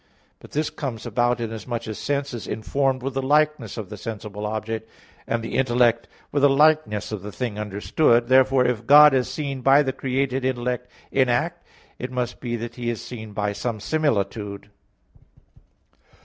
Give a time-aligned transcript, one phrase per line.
[0.39, 4.47] But this comes about inasmuch as sense is informed with the likeness of the sensible
[4.47, 4.89] object,
[5.27, 8.27] and the intellect with the likeness of the thing understood.
[8.27, 11.67] Therefore, if God is seen by the created intellect in act,
[11.99, 14.71] it must be that He is seen by some similitude.